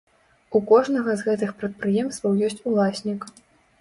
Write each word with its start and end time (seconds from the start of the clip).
У 0.59 0.61
кожнага 0.71 1.15
з 1.21 1.29
гэтых 1.29 1.53
прадпрыемстваў 1.59 2.43
ёсць 2.49 2.61
уласнік. 2.73 3.21